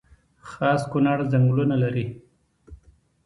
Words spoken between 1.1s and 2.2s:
ځنګلونه لري؟